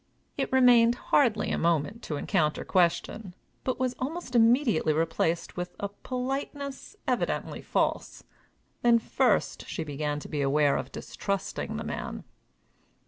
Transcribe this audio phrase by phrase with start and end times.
[0.35, 5.89] It remained hardly a moment to encounter question, but was almost immediately replaced with a
[5.89, 8.23] politeness evidently false.
[8.81, 12.23] Then, first, she began to be aware of distrusting the man.